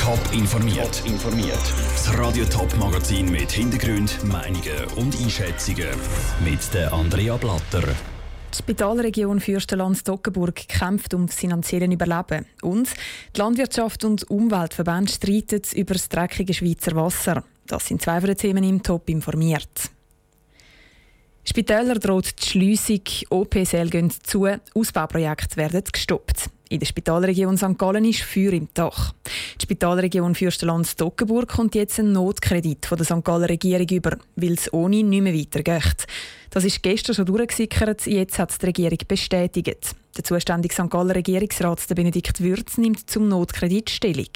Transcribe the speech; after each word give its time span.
Top 0.00 0.18
informiert. 0.32 1.02
informiert. 1.06 1.58
Das 1.92 2.18
Radio 2.18 2.44
Top 2.46 2.76
Magazin 2.78 3.30
mit 3.30 3.52
Hintergrund, 3.52 4.24
Meinungen 4.24 4.84
und 4.96 5.14
Einschätzungen 5.20 5.88
mit 6.44 6.74
der 6.74 6.92
Andrea 6.92 7.36
Blatter. 7.36 7.82
Die 7.82 8.58
Spitalregion 8.58 9.40
Fürstenland-Stockenburg 9.40 10.56
kämpft 10.68 11.14
um 11.14 11.26
das 11.26 11.36
finanzielle 11.36 11.86
Überleben. 11.86 12.46
Und 12.62 12.88
die 13.36 13.38
Landwirtschaft 13.38 14.04
und 14.04 14.28
Umweltverbände 14.30 15.12
streiten 15.12 15.62
über 15.74 15.94
das 15.94 16.08
dreckige 16.08 16.54
Schweizer 16.54 16.96
Wasser. 16.96 17.44
Das 17.66 17.86
sind 17.86 18.02
zwei 18.02 18.20
von 18.20 18.28
den 18.28 18.36
Themen 18.36 18.64
im 18.64 18.82
Top 18.82 19.08
informiert. 19.08 19.90
Spitäler 21.44 21.94
droht 21.94 22.42
die 22.42 22.46
Schliessung, 22.46 23.02
OP-Säle 23.30 23.90
gehen 23.90 24.10
zu, 24.10 24.48
Ausbauprojekte 24.74 25.56
werden 25.56 25.82
gestoppt. 25.90 26.50
In 26.70 26.80
der 26.80 26.86
Spitalregion 26.86 27.56
St. 27.56 27.78
Gallen 27.78 28.04
ist 28.04 28.20
Feuer 28.22 28.52
im 28.52 28.68
Dach. 28.74 29.14
Die 29.58 29.62
Spitalregion 29.62 30.34
Fürstenland-Stockenburg 30.34 31.48
kommt 31.48 31.74
jetzt 31.74 31.98
einen 31.98 32.12
Notkredit 32.12 32.84
von 32.84 32.98
der 32.98 33.06
St. 33.06 33.24
Galler 33.24 33.48
Regierung 33.48 33.88
über, 33.88 34.18
weil 34.36 34.52
es 34.52 34.70
ohne 34.74 35.02
nicht 35.02 35.22
mehr 35.22 35.32
weitergeht. 35.32 36.06
Das 36.50 36.66
ist 36.66 36.82
gestern 36.82 37.14
schon 37.14 37.24
durchgesickert, 37.24 38.06
jetzt 38.06 38.38
hat 38.38 38.50
es 38.50 38.58
die 38.58 38.66
Regierung 38.66 38.98
bestätigt. 39.08 39.96
Der 40.18 40.24
zuständige 40.24 40.74
St. 40.74 40.90
Galler 40.90 41.14
Regierungsrat 41.14 41.80
Benedikt 41.94 42.42
Würz 42.42 42.76
nimmt 42.76 43.08
zum 43.08 43.28
Notkredit 43.28 43.88
Stellung. 43.88 44.28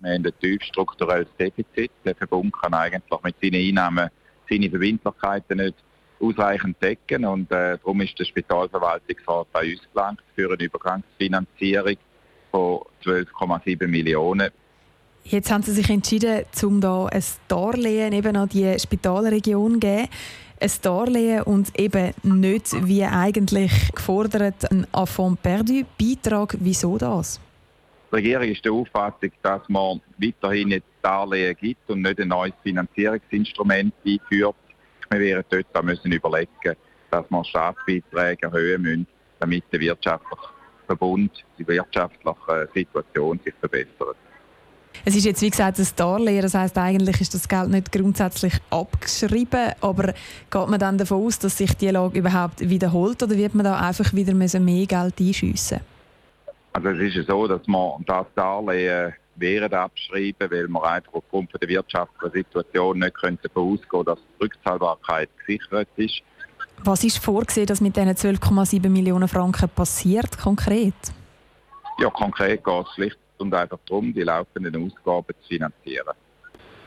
Wir 0.00 0.14
haben 0.14 0.26
ein 0.26 0.32
tief 0.38 0.62
strukturelles 0.62 1.28
Defizit. 1.38 1.92
Der 2.04 2.14
Verbund 2.14 2.52
kann 2.60 2.74
eigentlich 2.74 3.22
mit 3.22 3.36
seinen 3.40 3.54
Einnahmen 3.54 4.10
seine 4.50 4.68
Verbindlichkeiten 4.68 5.56
nicht 5.56 5.76
ausreichend 6.20 6.76
decken. 6.82 7.24
Und 7.24 7.50
äh, 7.50 7.78
darum 7.78 8.00
ist 8.00 8.18
der 8.18 8.24
Spitalverwaltungsrat 8.24 9.52
bei 9.52 9.72
uns 9.72 9.80
gelangt 9.92 10.22
für 10.34 10.52
eine 10.52 10.62
Übergangsfinanzierung 10.62 11.96
von 12.50 12.80
12,7 13.04 13.86
Millionen. 13.86 14.50
Jetzt 15.24 15.50
haben 15.50 15.62
Sie 15.62 15.72
sich 15.72 15.88
entschieden, 15.90 16.44
um 16.62 16.80
da 16.80 17.06
ein 17.06 17.22
Darlehen 17.48 18.12
eben 18.12 18.36
an 18.36 18.48
die 18.48 18.78
Spitalregion 18.78 19.74
zu 19.74 19.78
geben. 19.80 20.08
Ein 20.62 20.70
Darlehen 20.82 21.42
und 21.42 21.78
eben 21.78 22.12
nicht, 22.22 22.86
wie 22.86 23.04
eigentlich 23.04 23.92
gefordert, 23.94 24.70
ein 24.70 24.86
Affront 24.92 25.42
perdu 25.42 25.84
Beitrag. 25.98 26.56
Wieso 26.60 26.98
das? 26.98 27.40
Die 28.10 28.16
Regierung 28.16 28.48
ist 28.48 28.64
der 28.64 28.72
Auffassung, 28.72 29.30
dass 29.42 29.62
man 29.68 30.00
weiterhin 30.18 30.72
ein 30.72 30.82
Darlehen 31.00 31.56
gibt 31.58 31.88
und 31.88 32.02
nicht 32.02 32.20
ein 32.20 32.28
neues 32.28 32.52
Finanzierungsinstrument 32.62 33.94
einführt 34.04 34.56
wir 35.10 35.20
werden 35.20 35.44
dort 35.50 35.66
auch 35.74 35.82
müssen 35.82 36.12
überlegen, 36.12 36.76
dass 37.10 37.24
wir 37.28 37.44
Staatsbeiträge 37.44 38.46
erhöhen 38.46 38.82
müssen, 38.82 39.06
damit 39.40 39.64
der 39.72 39.80
wirtschaftliche 39.80 40.48
Verbund, 40.86 41.44
die 41.58 41.66
wirtschaftliche 41.66 42.68
Situation 42.74 43.40
sich 43.44 43.54
verbessert. 43.58 44.16
Es 45.04 45.16
ist 45.16 45.24
jetzt 45.24 45.40
wie 45.40 45.50
gesagt 45.50 45.78
ein 45.78 45.86
Darlehen, 45.96 46.42
das 46.42 46.54
heißt 46.54 46.76
eigentlich 46.76 47.20
ist 47.20 47.32
das 47.32 47.48
Geld 47.48 47.70
nicht 47.70 47.90
grundsätzlich 47.90 48.54
abgeschrieben, 48.70 49.72
aber 49.80 50.12
geht 50.50 50.68
man 50.68 50.78
dann 50.78 50.98
davon 50.98 51.24
aus, 51.24 51.38
dass 51.38 51.56
sich 51.56 51.72
die 51.74 51.88
Lage 51.88 52.18
überhaupt 52.18 52.60
wiederholt 52.60 53.22
oder 53.22 53.36
wird 53.36 53.54
man 53.54 53.64
da 53.64 53.80
einfach 53.80 54.12
wieder 54.12 54.34
mehr 54.34 54.86
Geld 54.86 55.20
einschiessen? 55.20 55.80
Also 56.72 56.88
es 56.88 57.16
ist 57.16 57.26
so, 57.28 57.46
dass 57.46 57.66
man 57.66 58.04
das 58.04 58.26
Darlehen 58.34 59.14
während 59.40 59.74
abschreiben, 59.74 60.50
weil 60.50 60.68
wir 60.68 60.84
einfach 60.84 61.14
aufgrund 61.14 61.50
der 61.60 61.68
wirtschaftlichen 61.68 62.32
Situation 62.32 62.98
nicht 62.98 63.16
davon 63.16 63.72
ausgehen 63.72 63.88
können, 63.88 64.04
dass 64.04 64.18
die 64.18 64.44
Rückzahlbarkeit 64.44 65.30
gesichert 65.38 65.88
ist. 65.96 66.22
Was 66.84 67.04
ist 67.04 67.18
vorgesehen, 67.18 67.66
dass 67.66 67.80
mit 67.80 67.96
diesen 67.96 68.10
12,7 68.10 68.88
Millionen 68.88 69.28
Franken 69.28 69.68
passiert, 69.68 70.38
konkret? 70.38 70.94
Ja, 71.98 72.08
konkret 72.08 72.64
geht 72.64 72.86
es 72.86 72.94
schlicht 72.94 73.18
und 73.38 73.52
einfach 73.54 73.78
darum, 73.86 74.14
die 74.14 74.22
laufenden 74.22 74.76
Ausgaben 74.76 75.34
zu 75.42 75.48
finanzieren. 75.48 76.14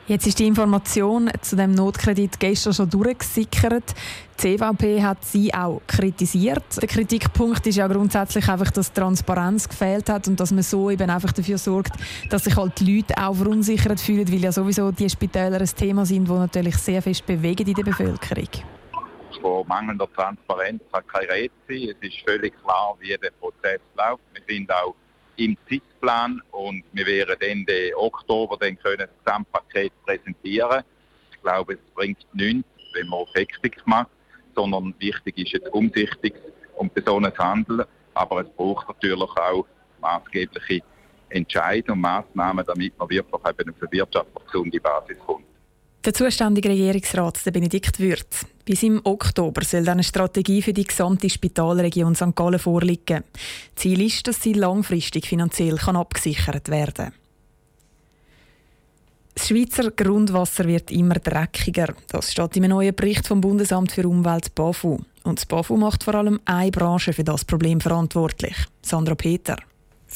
Jetzt 0.06 0.26
ist 0.26 0.38
die 0.38 0.46
Information 0.46 1.30
zu 1.40 1.56
dem 1.56 1.72
Notkredit 1.72 2.38
gestern 2.38 2.74
schon 2.74 2.90
durchgesickert. 2.90 3.94
Die 4.34 4.58
CVP 4.58 5.02
hat 5.02 5.24
sie 5.24 5.54
auch 5.54 5.80
kritisiert. 5.86 6.62
Der 6.78 6.88
Kritikpunkt 6.88 7.66
ist 7.66 7.76
ja 7.76 7.86
grundsätzlich 7.86 8.46
einfach, 8.46 8.70
dass 8.70 8.92
Transparenz 8.92 9.66
gefehlt 9.66 10.10
hat 10.10 10.28
und 10.28 10.38
dass 10.38 10.50
man 10.50 10.62
so 10.62 10.90
eben 10.90 11.08
einfach 11.08 11.32
dafür 11.32 11.56
sorgt, 11.56 11.92
dass 12.28 12.44
sich 12.44 12.54
halt 12.54 12.78
die 12.80 12.96
Leute 12.96 13.14
auch 13.16 13.34
verunsichert 13.34 13.98
fühlen, 13.98 14.30
weil 14.30 14.40
ja 14.40 14.52
sowieso 14.52 14.90
die 14.92 15.08
Spitäler 15.08 15.58
ein 15.58 15.70
Thema 15.74 16.04
sind, 16.04 16.28
das 16.28 16.38
natürlich 16.38 16.76
sehr 16.76 17.00
fest 17.00 17.24
bewegen 17.24 17.66
in 17.66 17.74
der 17.74 17.84
Bevölkerung. 17.84 18.48
Von 19.40 19.66
mangelnder 19.66 20.08
Transparenz 20.12 20.82
hat 20.92 21.08
keine 21.08 21.30
Rede. 21.30 21.54
Es 21.68 21.96
ist 22.02 22.20
völlig 22.26 22.52
klar, 22.62 22.94
wie 23.00 23.08
der 23.16 23.30
Prozess 23.40 23.80
läuft. 23.96 24.20
Wir 24.34 24.42
sind 24.54 24.70
auch 24.70 24.94
im 25.36 25.56
Zeitplan 25.68 26.40
und 26.50 26.84
wir 26.92 27.06
werden 27.06 27.40
Ende 27.40 27.92
Oktober 27.96 28.56
dann 28.58 28.78
können 28.78 28.98
das 28.98 29.10
Gesamtpaket 29.24 29.92
präsentieren. 30.04 30.82
Ich 31.30 31.40
glaube, 31.42 31.74
es 31.74 31.80
bringt 31.94 32.26
nichts, 32.32 32.68
wenn 32.92 33.08
man 33.08 33.20
auf 33.20 33.28
Hektik 33.34 33.80
macht, 33.86 34.10
sondern 34.54 34.94
wichtig 34.98 35.38
ist 35.38 35.52
jetzt 35.52 35.68
umsichtig 35.72 36.34
und 36.76 36.94
besonders 36.94 37.36
Handeln. 37.38 37.84
Aber 38.14 38.42
es 38.42 38.48
braucht 38.50 38.88
natürlich 38.88 39.20
auch 39.20 39.66
maßgebliche 40.00 40.82
Entscheidungen 41.30 41.98
und 41.98 42.02
Maßnahmen, 42.02 42.64
damit 42.64 42.98
man 42.98 43.10
wirklich 43.10 43.26
eben 43.26 43.32
auf 43.32 43.44
eine 43.44 44.34
gesunde 44.46 44.80
Basis 44.80 45.18
kommt. 45.18 45.46
Der 46.04 46.12
zuständige 46.12 46.68
Regierungsrat 46.68 47.40
Benedikt 47.50 47.98
Würth. 47.98 48.44
Bis 48.66 48.82
im 48.82 49.00
Oktober 49.04 49.64
soll 49.64 49.88
eine 49.88 50.02
Strategie 50.02 50.60
für 50.60 50.74
die 50.74 50.84
gesamte 50.84 51.30
Spitalregion 51.30 52.14
St. 52.14 52.36
Gallen 52.36 52.58
vorliegen. 52.58 53.24
Ziel 53.74 54.02
ist, 54.02 54.26
dass 54.28 54.42
sie 54.42 54.52
langfristig 54.52 55.26
finanziell 55.26 55.76
kann 55.76 55.96
abgesichert 55.96 56.68
werden 56.68 56.94
kann. 56.94 57.12
Das 59.34 59.48
Schweizer 59.48 59.90
Grundwasser 59.92 60.66
wird 60.66 60.90
immer 60.90 61.14
dreckiger. 61.14 61.94
Das 62.08 62.32
steht 62.32 62.58
im 62.58 62.64
neuen 62.64 62.94
Bericht 62.94 63.26
vom 63.26 63.40
Bundesamt 63.40 63.92
für 63.92 64.06
Umwelt 64.06 64.54
BAFU. 64.54 64.98
Und 65.22 65.38
das 65.38 65.46
BAFU 65.46 65.78
macht 65.78 66.04
vor 66.04 66.16
allem 66.16 66.38
eine 66.44 66.70
Branche 66.70 67.14
für 67.14 67.24
das 67.24 67.46
Problem 67.46 67.80
verantwortlich. 67.80 68.54
Sandra 68.82 69.14
Peter. 69.14 69.56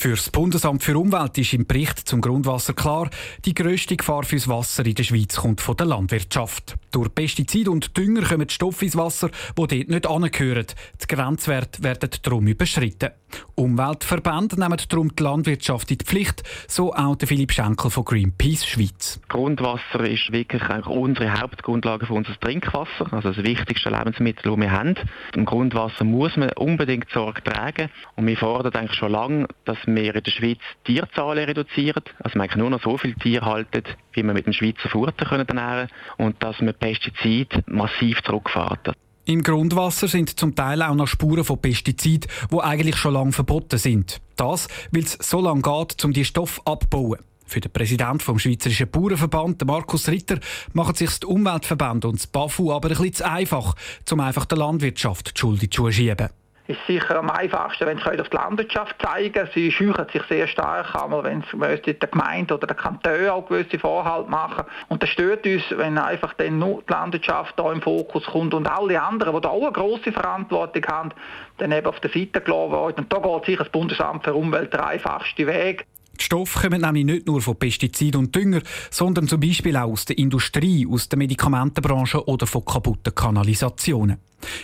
Für 0.00 0.10
das 0.10 0.30
Bundesamt 0.30 0.84
für 0.84 0.96
Umwelt 0.96 1.36
ist 1.38 1.54
im 1.54 1.66
Bericht 1.66 2.08
zum 2.08 2.20
Grundwasser 2.20 2.72
klar, 2.72 3.10
die 3.44 3.52
grösste 3.52 3.96
Gefahr 3.96 4.22
fürs 4.22 4.46
Wasser 4.46 4.86
in 4.86 4.94
der 4.94 5.02
Schweiz 5.02 5.34
kommt 5.34 5.60
von 5.60 5.76
der 5.76 5.86
Landwirtschaft. 5.86 6.76
Durch 6.92 7.12
Pestizide 7.12 7.72
und 7.72 7.96
Dünger 7.96 8.22
kommen 8.22 8.48
Stoffe 8.48 8.84
ins 8.84 8.94
Wasser, 8.94 9.28
die 9.28 9.54
dort 9.56 9.72
nicht 9.72 10.06
angehören. 10.06 10.66
Die 11.02 11.06
Grenzwerte 11.08 11.82
werden 11.82 12.10
darum 12.22 12.46
überschritten. 12.46 13.10
Umweltverbände 13.54 14.58
nehmen 14.58 14.78
darum 14.88 15.14
die 15.14 15.22
Landwirtschaft 15.22 15.90
in 15.90 15.98
die 15.98 16.04
Pflicht, 16.04 16.42
so 16.68 16.94
auch 16.94 17.16
der 17.16 17.28
Philipp 17.28 17.52
Schenkel 17.52 17.90
von 17.90 18.04
Greenpeace 18.04 18.66
Schweiz. 18.66 19.20
Grundwasser 19.28 20.00
ist 20.04 20.30
wirklich 20.32 20.62
unsere 20.86 21.40
Hauptgrundlage 21.40 22.06
für 22.06 22.14
unser 22.14 22.38
Trinkwasser, 22.38 23.12
also 23.12 23.32
das 23.32 23.44
wichtigste 23.44 23.90
Lebensmittel, 23.90 24.50
das 24.50 24.60
wir 24.60 24.70
haben. 24.70 24.94
Im 25.34 25.44
Grundwasser 25.44 26.04
muss 26.04 26.36
man 26.36 26.50
unbedingt 26.52 27.10
Sorge 27.10 27.42
tragen 27.42 27.90
und 28.16 28.26
wir 28.26 28.36
fordern 28.36 28.74
eigentlich 28.74 28.98
schon 28.98 29.12
lange, 29.12 29.48
dass 29.64 29.78
wir 29.86 30.14
in 30.14 30.22
der 30.22 30.30
Schweiz 30.30 30.60
Tierzahlen 30.84 31.44
reduzieren, 31.44 32.04
also 32.20 32.38
man 32.38 32.48
nur 32.56 32.70
noch 32.70 32.82
so 32.82 32.96
viele 32.96 33.14
Tiere 33.14 33.44
halten, 33.44 33.82
wie 34.12 34.22
man 34.22 34.34
mit 34.34 34.46
dem 34.46 34.52
Schweizer 34.52 34.88
Futter 34.88 35.30
ernähren 35.30 35.88
können 35.88 36.26
und 36.28 36.42
dass 36.42 36.60
man 36.60 36.74
Pestizide 36.74 37.62
massiv 37.66 38.22
zurückfahren. 38.22 38.94
Im 39.28 39.42
Grundwasser 39.42 40.08
sind 40.08 40.40
zum 40.40 40.54
Teil 40.54 40.80
auch 40.80 40.94
noch 40.94 41.06
Spuren 41.06 41.44
von 41.44 41.60
Pestiziden, 41.60 42.30
die 42.50 42.60
eigentlich 42.60 42.96
schon 42.96 43.12
lange 43.12 43.32
verboten 43.32 43.78
sind. 43.78 44.22
Das, 44.36 44.68
weil 44.90 45.02
es 45.02 45.18
so 45.20 45.42
lange 45.42 45.60
geht, 45.60 46.02
um 46.02 46.14
die 46.14 46.24
Stoffe 46.24 46.62
abzubauen. 46.64 47.18
Für 47.44 47.60
den 47.60 47.70
Präsidenten 47.70 48.20
vom 48.20 48.38
Schweizerischen 48.38 48.90
Bauernverband, 48.90 49.66
Markus 49.66 50.08
Ritter, 50.08 50.38
machen 50.72 50.94
sich 50.94 51.20
die 51.20 51.26
Umweltverbände 51.26 52.08
und 52.08 52.18
das 52.18 52.26
BAFU 52.26 52.72
aber 52.72 52.88
ein 52.88 52.96
bisschen 52.96 53.12
zu 53.12 53.30
einfach, 53.30 53.74
um 54.10 54.20
einfach 54.20 54.46
der 54.46 54.56
Landwirtschaft 54.56 55.36
die 55.36 55.40
Schuld 55.40 55.74
zu 55.74 55.92
schieben 55.92 56.30
ist 56.68 56.86
sicher 56.86 57.18
am 57.18 57.30
einfachsten, 57.30 57.86
wenn 57.86 57.96
sie 57.96 58.20
auf 58.20 58.28
die 58.28 58.36
Landwirtschaft 58.36 58.96
zeigen 59.00 59.48
Sie 59.54 59.72
scheuchen 59.72 60.06
sich 60.12 60.22
sehr 60.24 60.46
stark 60.46 60.94
an, 60.94 61.10
wenn 61.24 61.42
sie 61.42 61.94
der 61.94 62.08
Gemeinde 62.08 62.54
oder 62.54 62.66
der 62.66 62.76
Kanton 62.76 63.28
auch 63.30 63.48
gewisse 63.48 63.78
Vorhalte 63.78 64.30
machen. 64.30 64.64
Und 64.88 65.02
das 65.02 65.08
stört 65.08 65.46
uns, 65.46 65.62
wenn 65.70 65.96
einfach 65.96 66.34
dann 66.34 66.58
nur 66.58 66.82
die 66.82 66.92
Landwirtschaft 66.92 67.58
da 67.58 67.72
im 67.72 67.80
Fokus 67.80 68.26
kommt 68.26 68.52
und 68.52 68.68
alle 68.68 69.00
anderen, 69.00 69.34
die 69.34 69.40
da 69.40 69.48
auch 69.48 69.62
eine 69.62 69.72
grosse 69.72 70.12
Verantwortung 70.12 70.84
haben, 70.86 71.10
dann 71.56 71.72
eben 71.72 71.86
auf 71.86 72.00
der 72.00 72.10
Seite 72.10 72.42
gelassen 72.42 72.72
werden. 72.72 72.94
Und 72.98 73.12
da 73.12 73.18
geht 73.18 73.46
sicher 73.46 73.64
das 73.64 73.72
Bundesamt 73.72 74.24
für 74.24 74.34
Umwelt 74.34 74.74
der 74.74 74.86
einfachste 74.86 75.46
Weg. 75.46 75.86
Die 76.18 76.24
Stoffe 76.24 76.60
kommen 76.60 76.80
nämlich 76.80 77.04
nicht 77.04 77.26
nur 77.26 77.40
von 77.40 77.56
Pestiziden 77.56 78.20
und 78.20 78.34
Dünger, 78.34 78.62
sondern 78.90 79.28
zum 79.28 79.40
Beispiel 79.40 79.76
auch 79.76 79.92
aus 79.92 80.04
der 80.04 80.18
Industrie, 80.18 80.86
aus 80.90 81.08
der 81.08 81.18
Medikamentenbranche 81.18 82.26
oder 82.26 82.46
von 82.46 82.64
kaputten 82.64 83.14
Kanalisationen. 83.14 84.18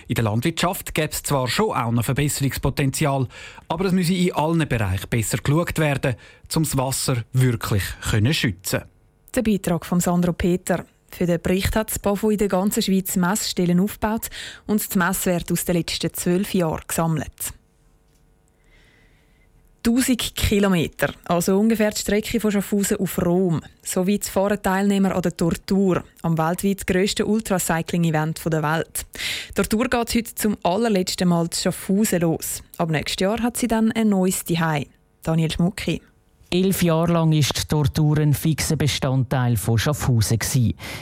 In 0.07 0.15
der 0.15 0.25
Landwirtschaft 0.25 0.95
gäbe 0.95 1.11
es 1.13 1.23
zwar 1.23 1.49
schon 1.49 1.77
auch 1.77 1.91
noch 1.91 2.05
Verbesserungspotenzial, 2.05 3.29
aber 3.69 3.87
es 3.87 3.93
müsse 3.93 4.15
in 4.15 4.33
allen 4.33 4.69
Bereichen 4.69 5.09
besser 5.09 5.39
geschaut 5.39 5.79
werden, 5.79 6.15
um 6.55 6.63
das 6.63 6.77
Wasser 6.77 7.25
wirklich 7.33 7.83
zu 8.11 8.33
schützen. 8.33 8.83
Der 9.35 9.43
Beitrag 9.43 9.85
von 9.85 10.01
Sandro 10.01 10.33
Peter. 10.33 10.85
Für 11.11 11.27
den 11.27 11.41
Bericht 11.41 11.77
hat 11.77 11.91
das 11.91 11.99
BAFU 12.01 12.31
in 12.31 12.39
der 12.39 12.49
ganzen 12.49 12.83
Schweiz 12.83 13.15
Messstellen 13.17 13.79
aufgebaut 13.79 14.31
und 14.67 14.95
die 14.95 14.99
Messwerte 14.99 15.53
aus 15.53 15.65
den 15.65 15.77
letzten 15.77 16.13
zwölf 16.13 16.55
Jahren 16.55 16.83
gesammelt. 16.89 17.55
1000 19.87 20.35
Kilometer, 20.35 21.13
also 21.27 21.59
ungefähr 21.59 21.91
die 21.91 22.01
Strecke 22.01 22.41
von 22.41 22.51
Schaffhausen 22.51 22.97
auf 22.97 23.21
Rom. 23.21 23.61
So 23.83 24.09
weit 24.09 24.25
fahren 24.25 24.63
Teilnehmer 24.63 25.15
an 25.15 25.21
der 25.21 25.37
Tortur, 25.37 26.03
am 26.23 26.39
weltweit 26.39 26.87
grössten 26.87 27.27
Ultracycling-Event 27.27 28.41
der 28.51 28.63
Welt. 28.63 29.05
Die 29.51 29.53
Tortur 29.53 29.85
geht 29.85 30.15
heute 30.15 30.35
zum 30.35 30.57
allerletzten 30.63 31.29
Mal 31.29 31.51
zu 31.51 31.65
Schaffhausen 31.65 32.23
los. 32.23 32.63
Ab 32.79 32.89
nächstes 32.89 33.21
Jahr 33.21 33.43
hat 33.43 33.59
sie 33.59 33.69
dann 33.69 33.93
ein 33.93 34.09
neues 34.09 34.43
Zuhause. 34.45 34.87
Daniel 35.23 35.51
Schmucki. 35.51 36.01
Elf 36.51 36.83
Jahre 36.83 37.13
lang 37.13 37.33
war 37.33 37.41
die 37.41 37.69
Tortur 37.69 38.19
ein 38.19 38.33
fixer 38.33 38.77
Bestandteil 38.77 39.59
von 39.59 39.77
Schaffhausen. 39.77 40.39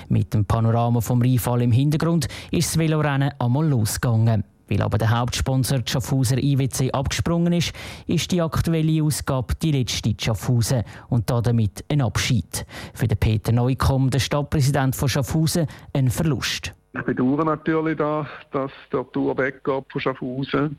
Mit 0.09 0.35
dem 0.35 0.45
Panorama 0.45 1.01
vom 1.01 1.23
Rheinfall 1.23 1.63
im 1.63 1.73
Hintergrund 1.73 2.27
ist 2.51 2.71
das 2.71 2.79
Velorennen 2.79 3.31
einmal 3.39 3.69
losgegangen. 3.69 4.43
Weil 4.69 4.83
aber 4.83 4.99
der 4.99 5.11
Hauptsponsor 5.11 5.81
Schaffhauser 5.87 6.39
IWC 6.39 6.93
abgesprungen 6.93 7.53
ist, 7.53 7.73
ist 8.07 8.31
die 8.33 8.41
aktuelle 8.41 9.03
Ausgabe 9.03 9.55
die 9.61 9.73
letzte 9.73 10.15
Schaffhausen 10.19 10.85
und 11.09 11.31
damit 11.31 11.85
ein 11.91 12.01
Abschied. 12.03 12.67
Für 12.95 13.09
den 13.09 13.19
Peter 13.19 13.53
Neukomm, 13.53 14.11
der 14.11 14.21
Stadtpräsident 14.21 14.97
von 14.97 15.09
Schaffhausen, 15.09 15.67
ein 15.93 16.11
Verlust. 16.11 16.75
Ich 16.95 17.03
bedauere 17.03 17.45
natürlich, 17.45 17.97
dass, 17.97 18.27
dass 18.51 18.71
der 18.93 19.11
Tour 19.13 19.37
weggeht 19.39 19.85
von 19.91 20.01
Schaffhausen. 20.01 20.77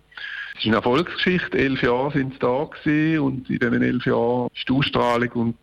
Es 0.56 0.60
ist 0.60 0.68
eine 0.68 0.76
Erfolgsgeschichte. 0.76 1.58
Elf 1.58 1.82
Jahre 1.82 2.12
sind 2.12 2.34
es 2.34 2.40
da 2.40 2.66
gewesen 2.66 3.20
und 3.20 3.50
in 3.50 3.58
diesen 3.58 3.82
elf 3.82 4.06
Jahren 4.06 4.48
ist 4.54 4.70
die 4.70 4.74
Ausstrahlung 4.74 5.30
und 5.32 5.58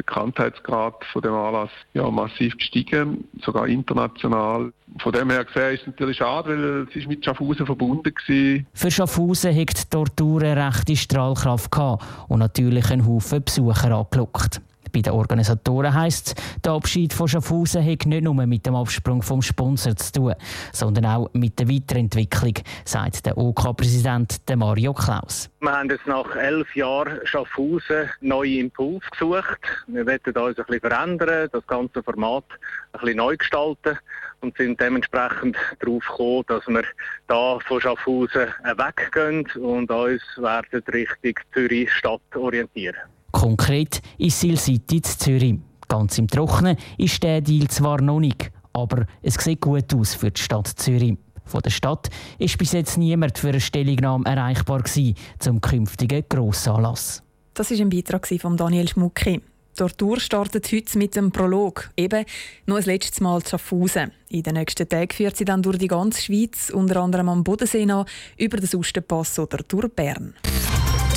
der 0.00 0.04
Bekanntheitsgrad 0.04 0.94
von 1.12 1.22
dem 1.22 1.34
Anlass 1.34 1.70
ja, 1.94 2.10
massiv 2.10 2.56
gestiegen, 2.56 3.24
sogar 3.44 3.68
international. 3.68 4.72
Von 4.98 5.12
dem 5.12 5.30
her 5.30 5.44
gesehen 5.44 5.74
ist 5.74 5.80
es 5.82 5.86
natürlich 5.86 6.16
schade, 6.18 6.50
weil 6.50 6.86
es 6.88 6.96
ist 6.96 7.08
mit 7.08 7.24
Schaffhausen 7.24 7.66
verbunden 7.66 8.12
war. 8.12 8.64
Für 8.72 8.90
Schaffhausen 8.90 9.54
hat 9.54 9.84
die 9.84 9.90
Tortur 9.90 10.42
eine 10.42 10.66
rechte 10.68 10.96
Strahlkraft 10.96 11.70
gehabt 11.70 12.04
und 12.28 12.38
natürlich 12.38 12.90
einen 12.90 13.06
Haufen 13.06 13.44
Besucher 13.44 13.92
angelockt. 13.92 14.60
Bei 14.92 15.00
den 15.00 15.12
Organisatoren 15.12 15.94
heisst 15.94 16.34
es, 16.36 16.60
der 16.62 16.72
Abschied 16.72 17.12
von 17.12 17.28
Schaffhausen 17.28 17.84
hat 17.84 18.06
nicht 18.06 18.24
nur 18.24 18.34
mit 18.34 18.66
dem 18.66 18.74
Absprung 18.74 19.22
vom 19.22 19.42
Sponsor 19.42 19.96
zu 19.96 20.12
tun, 20.12 20.34
sondern 20.72 21.06
auch 21.06 21.30
mit 21.32 21.58
der 21.58 21.68
Weiterentwicklung, 21.68 22.54
sagt 22.84 23.26
der 23.26 23.38
OK-Präsident 23.38 24.48
OK 24.48 24.56
Mario 24.56 24.92
Klaus. 24.92 25.50
Wir 25.60 25.72
haben 25.72 25.90
jetzt 25.90 26.06
nach 26.06 26.34
elf 26.36 26.74
Jahren 26.74 27.20
Schaffhausen 27.24 28.10
neue 28.20 28.58
Impulse 28.58 29.06
gesucht. 29.10 29.60
Wir 29.86 30.06
wollen 30.06 30.18
uns 30.24 30.58
ein 30.58 30.64
bisschen 30.64 30.80
verändern, 30.80 31.48
das 31.52 31.66
ganze 31.66 32.02
Format 32.02 32.44
ein 32.92 33.00
bisschen 33.00 33.16
neu 33.16 33.36
gestalten 33.36 33.98
und 34.40 34.56
sind 34.56 34.80
dementsprechend 34.80 35.56
darauf 35.80 36.06
gekommen, 36.06 36.44
dass 36.48 36.66
wir 36.66 36.84
da 37.26 37.58
von 37.60 37.80
Schaffhausen 37.80 38.48
weggehen 38.64 39.46
und 39.62 39.90
uns 39.90 40.22
werden 40.36 40.82
Richtung 40.92 41.34
Zürich 41.52 41.92
Stadt 41.92 42.20
orientieren. 42.34 42.96
Konkret 43.32 44.02
ist 44.18 44.40
Silcity 44.40 44.96
in 44.96 45.04
Zürich. 45.04 45.54
Ganz 45.88 46.18
im 46.18 46.28
Trockenen 46.28 46.76
ist 46.98 47.22
der 47.22 47.40
Deal 47.40 47.68
zwar 47.68 48.00
noch 48.00 48.20
nicht, 48.20 48.50
aber 48.72 49.06
es 49.22 49.34
sieht 49.34 49.60
gut 49.60 49.92
aus 49.94 50.14
für 50.14 50.30
die 50.30 50.40
Stadt 50.40 50.68
Zürich. 50.68 51.16
Von 51.44 51.62
der 51.62 51.70
Stadt 51.70 52.08
ist 52.38 52.58
bis 52.58 52.72
jetzt 52.72 52.96
niemand 52.96 53.38
für 53.38 53.48
eine 53.48 53.60
Stellungnahme 53.60 54.24
erreichbar 54.24 54.82
gewesen, 54.82 55.16
zum 55.38 55.60
künftigen 55.60 56.24
Grossanlass. 56.28 57.22
Das 57.54 57.70
war 57.70 57.78
ein 57.78 57.90
Beitrag 57.90 58.26
von 58.26 58.56
Daniel 58.56 58.88
Schmucki. 58.88 59.42
Die 59.78 59.84
Tour 59.96 60.20
startet 60.20 60.70
heute 60.72 60.98
mit 60.98 61.16
dem 61.16 61.32
Prolog, 61.32 61.90
eben 61.96 62.24
noch 62.66 62.76
ein 62.76 62.84
letztes 62.84 63.20
Mal 63.20 63.42
zu 63.42 63.50
Schaffhausen. 63.50 64.12
In 64.28 64.42
den 64.42 64.54
nächsten 64.54 64.88
Tagen 64.88 65.10
führt 65.12 65.36
sie 65.36 65.44
dann 65.44 65.62
durch 65.62 65.78
die 65.78 65.88
ganze 65.88 66.22
Schweiz, 66.22 66.70
unter 66.70 67.00
anderem 67.00 67.28
am 67.28 67.44
Bodensee 67.44 67.86
nach, 67.86 68.06
über 68.36 68.58
den 68.58 68.66
Sustenpass 68.66 69.38
oder 69.38 69.58
durch 69.66 69.88
Bern. 69.92 70.34